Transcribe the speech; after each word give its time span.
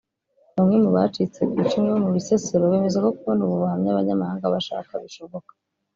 Bamwe 0.55 0.75
mu 0.83 0.89
bacitse 0.97 1.41
ku 1.49 1.55
icumu 1.63 1.89
bo 1.93 1.99
mu 2.05 2.09
Bisesero 2.15 2.63
bemeza 2.71 2.97
ko 3.03 3.09
kubona 3.17 3.41
ubu 3.43 3.55
buhamya 3.61 3.89
abanyamahanga 3.91 4.53
bashaka 4.53 4.91
bishoboka 5.03 5.51